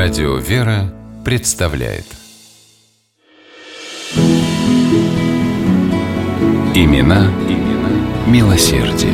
[0.00, 2.04] Радио «Вера» представляет
[6.72, 7.90] Имена, имена
[8.28, 9.12] милосердие.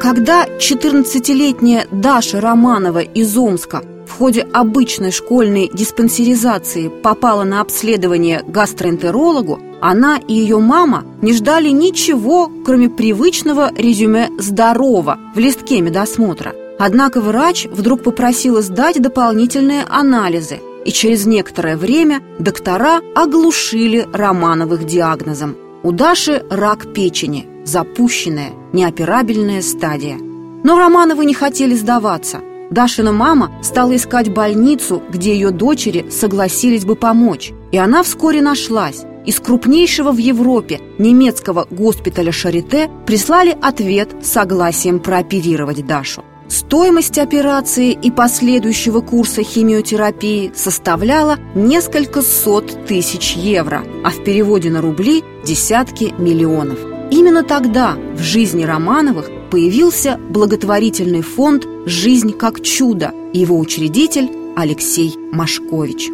[0.00, 9.60] Когда 14-летняя Даша Романова из Омска в ходе обычной школьной диспансеризации попала на обследование гастроэнтерологу,
[9.80, 16.52] она и ее мама не ждали ничего, кроме привычного резюме «здорово» в листке медосмотра.
[16.78, 25.56] Однако врач вдруг попросила сдать дополнительные анализы, и через некоторое время доктора оглушили Романовых диагнозом.
[25.82, 30.18] У Даши рак печени, запущенная, неоперабельная стадия.
[30.64, 32.40] Но Романовы не хотели сдаваться.
[32.70, 37.52] Дашина мама стала искать больницу, где ее дочери согласились бы помочь.
[37.72, 39.04] И она вскоре нашлась.
[39.26, 46.24] Из крупнейшего в Европе немецкого госпиталя Шарите прислали ответ с согласием прооперировать Дашу.
[46.48, 54.80] Стоимость операции и последующего курса химиотерапии составляла несколько сот тысяч евро, а в переводе на
[54.80, 56.78] рубли– десятки миллионов.
[57.10, 66.10] Именно тогда в жизни Романовых появился благотворительный фонд «Жизнь как чудо» его учредитель Алексей Машкович.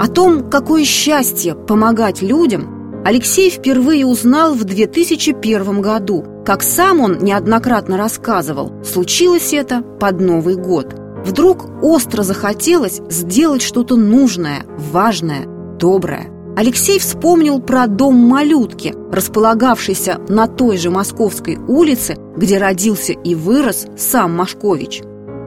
[0.00, 6.24] О том, какое счастье помогать людям, Алексей впервые узнал в 2001 году.
[6.46, 10.94] Как сам он неоднократно рассказывал, случилось это под Новый год.
[11.22, 15.44] Вдруг остро захотелось сделать что-то нужное, важное,
[15.78, 16.30] доброе.
[16.56, 23.86] Алексей вспомнил про дом малютки, располагавшийся на той же Московской улице, где родился и вырос
[23.98, 25.02] сам Машкович.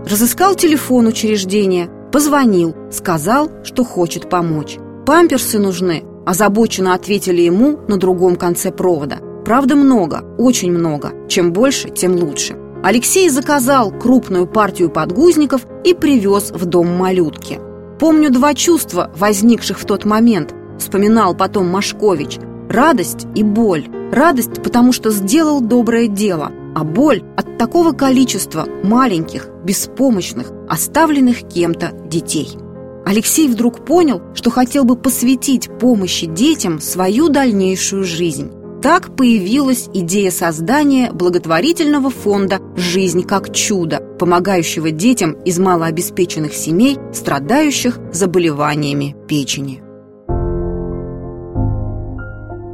[0.07, 4.77] Разыскал телефон учреждения– Позвонил, сказал, что хочет помочь.
[5.03, 9.17] «Памперсы нужны»,– озабоченно ответили ему на другом конце провода.
[9.43, 11.11] Правда, много, очень много.
[11.27, 12.55] Чем больше, тем лучше.
[12.83, 17.59] Алексей заказал крупную партию подгузников и привез в дом малютки.
[17.99, 22.37] «Помню два чувства, возникших в тот момент»,– вспоминал потом Машкович.
[22.69, 23.87] «Радость и боль.
[24.11, 31.91] Радость, потому что сделал доброе дело– а боль от такого количества маленьких, беспомощных, оставленных кем-то
[32.07, 32.57] детей.
[33.05, 38.51] Алексей вдруг понял, что хотел бы посвятить помощи детям свою дальнейшую жизнь.
[38.81, 47.99] Так появилась идея создания благотворительного фонда «Жизнь как чудо», помогающего детям из малообеспеченных семей, страдающих
[48.11, 49.82] заболеваниями печени.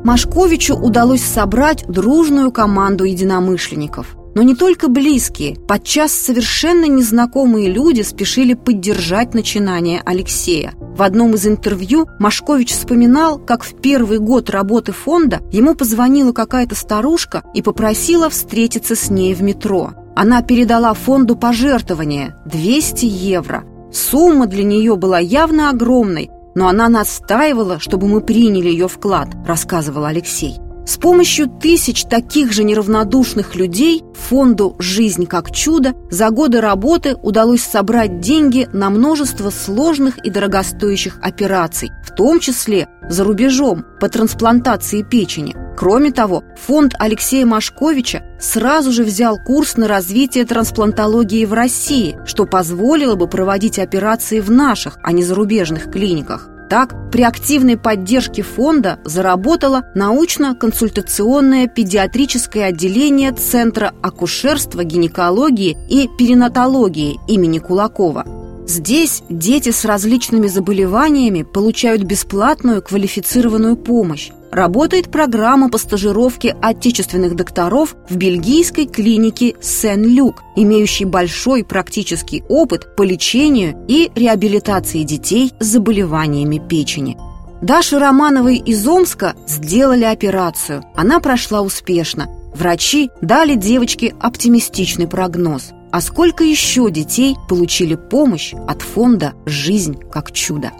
[0.09, 4.17] Машковичу удалось собрать дружную команду единомышленников.
[4.33, 10.73] Но не только близкие, подчас совершенно незнакомые люди спешили поддержать начинание Алексея.
[10.97, 16.73] В одном из интервью Машкович вспоминал, как в первый год работы фонда ему позвонила какая-то
[16.73, 19.91] старушка и попросила встретиться с ней в метро.
[20.15, 23.63] Она передала фонду пожертвование– 200 евро.
[23.93, 30.03] Сумма для нее была явно огромной, но она настаивала, чтобы мы приняли ее вклад, рассказывал
[30.03, 30.57] Алексей.
[30.89, 37.61] С помощью тысяч таких же неравнодушных людей фонду «Жизнь как чудо» за годы работы удалось
[37.61, 45.03] собрать деньги на множество сложных и дорогостоящих операций, в том числе за рубежом по трансплантации
[45.03, 45.55] печени.
[45.77, 52.47] Кроме того, фонд Алексея Машковича сразу же взял курс на развитие трансплантологии в России, что
[52.47, 56.49] позволило бы проводить операции в наших, а не зарубежных клиниках.
[56.69, 67.57] Так, при активной поддержке фонда заработало научно-консультационное педиатрическое отделение Центра акушерства, гинекологии и перинатологии имени
[67.57, 68.23] Кулакова.
[68.67, 74.29] Здесь дети с различными заболеваниями получают бесплатную квалифицированную помощь.
[74.51, 83.03] Работает программа по стажировке отечественных докторов в бельгийской клинике Сен-Люк, имеющей большой практический опыт по
[83.03, 87.17] лечению и реабилитации детей с заболеваниями печени.
[87.61, 90.83] Даше Романовой из Омска сделали операцию.
[90.95, 92.27] Она прошла успешно.
[92.55, 95.71] Врачи дали девочке оптимистичный прогноз.
[95.91, 100.71] А сколько еще детей получили помощь от фонда «Жизнь как чудо»?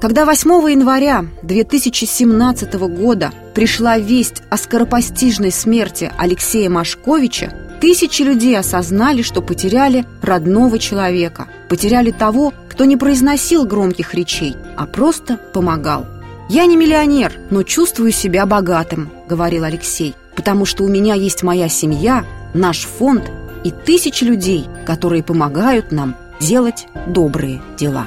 [0.00, 9.22] Когда 8 января 2017 года пришла весть о скоропостижной смерти Алексея Машковича, тысячи людей осознали,
[9.22, 16.06] что потеряли родного человека, потеряли того, кто не произносил громких речей, а просто помогал.
[16.50, 21.70] «Я не миллионер, но чувствую себя богатым»,— говорил Алексей, «потому что у меня есть моя
[21.70, 23.24] семья, наш фонд
[23.64, 28.06] и тысячи людей, которые помогают нам делать добрые дела».